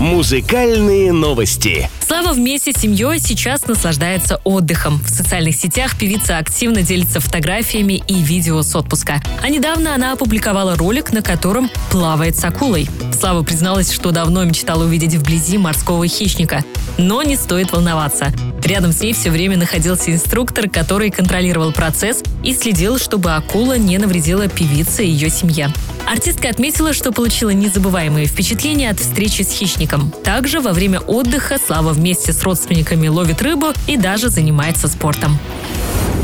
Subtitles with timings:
[0.00, 1.90] Музыкальные новости.
[2.00, 4.98] Слава вместе с семьей сейчас наслаждается отдыхом.
[5.00, 9.20] В социальных сетях певица активно делится фотографиями и видео с отпуска.
[9.42, 12.88] А недавно она опубликовала ролик, на котором плавает с акулой.
[13.12, 16.64] Слава призналась, что давно мечтала увидеть вблизи морского хищника.
[16.96, 18.32] Но не стоит волноваться.
[18.64, 23.98] Рядом с ней все время находился инструктор, который контролировал процесс и следил, чтобы акула не
[23.98, 25.70] навредила певице и ее семье.
[26.10, 30.10] Артистка отметила, что получила незабываемые впечатления от встречи с хищником.
[30.24, 35.38] Также во время отдыха Слава вместе с родственниками ловит рыбу и даже занимается спортом.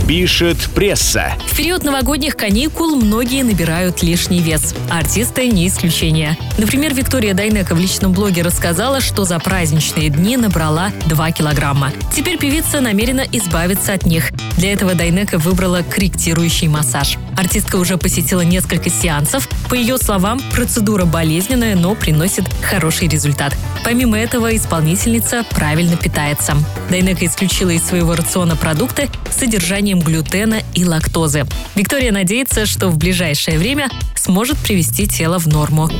[0.06, 1.32] Пишет пресса.
[1.48, 4.72] В период новогодних каникул многие набирают лишний вес.
[4.88, 6.38] Артисты не исключение.
[6.58, 11.92] Например, Виктория Дайнека в личном блоге рассказала, что за праздничные дни набрала 2 килограмма.
[12.14, 14.30] Теперь певица намерена избавиться от них.
[14.56, 17.18] Для этого Дайнека выбрала корректирующий массаж.
[17.36, 19.48] Артистка уже посетила несколько сеансов.
[19.68, 23.54] По ее словам, процедура болезненная, но приносит хороший результат.
[23.84, 26.56] Помимо этого, исполнительница правильно питается.
[26.90, 31.46] Дайнека исключила из своего рациона продукты с содержанием глютена и лактозы.
[31.74, 35.90] Виктория надеется, что в ближайшее время сможет привести тело в норму.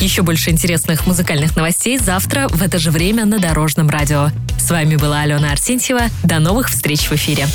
[0.00, 4.30] Еще больше интересных музыкальных новостей завтра в это же время на Дорожном радио.
[4.58, 6.02] С вами была Алена Арсентьева.
[6.22, 7.46] До новых встреч в эфире.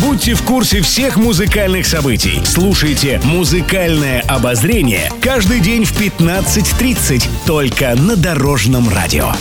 [0.00, 2.40] Будьте в курсе всех музыкальных событий.
[2.44, 9.32] Слушайте «Музыкальное обозрение» каждый день в 15.30 только на Дорожном радио.